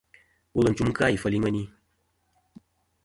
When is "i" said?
1.37-1.39